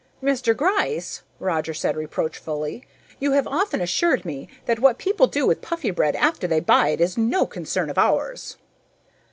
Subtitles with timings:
[0.23, 0.57] "Mr.
[0.57, 2.87] Gryce," Roger said reproachfully,
[3.19, 6.99] "you have often assured me that what people do with Puffybread after they buy it
[6.99, 8.57] is no concern of ours."